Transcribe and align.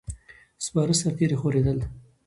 سپاره 0.65 0.93
سرتیري 1.01 1.35
خورېدل. 1.41 1.77